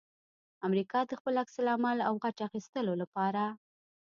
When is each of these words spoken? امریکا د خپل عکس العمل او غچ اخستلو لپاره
امریکا 0.67 0.99
د 1.05 1.11
خپل 1.19 1.33
عکس 1.41 1.55
العمل 1.61 1.97
او 2.07 2.13
غچ 2.23 2.37
اخستلو 2.47 2.93
لپاره 3.01 3.43